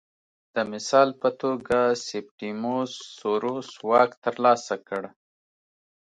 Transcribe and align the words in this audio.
د 0.55 0.57
مثال 0.71 1.09
په 1.21 1.29
توګه 1.41 1.77
سیپټیموس 2.07 2.91
سوروس 3.19 3.69
واک 3.87 4.11
ترلاسه 4.25 4.75
کړ 4.87 5.03